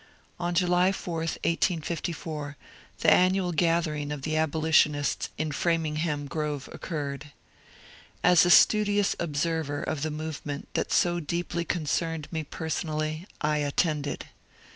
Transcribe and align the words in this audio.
On 0.39 0.55
July 0.55 0.91
4, 0.91 1.17
1854, 1.17 2.57
the 3.01 3.13
annual 3.13 3.51
gathering 3.51 4.11
of 4.11 4.23
the 4.23 4.35
abolitionists 4.35 5.29
in 5.37 5.51
Framingham 5.51 6.25
Grrove 6.27 6.67
occurred. 6.73 7.31
As 8.23 8.43
a 8.43 8.49
studious 8.49 9.15
observer 9.19 9.83
of 9.83 10.01
the 10.01 10.09
movement 10.09 10.69
that 10.73 10.91
so 10.91 11.19
deeply 11.19 11.63
concerned 11.63 12.27
me 12.31 12.43
personally, 12.43 13.27
I 13.41 13.57
attended. 13.57 14.25